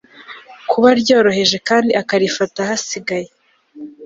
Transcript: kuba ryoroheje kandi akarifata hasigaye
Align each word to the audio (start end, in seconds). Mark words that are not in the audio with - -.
kuba 0.69 0.89
ryoroheje 1.01 1.57
kandi 1.67 1.91
akarifata 2.01 2.59
hasigaye 2.69 3.29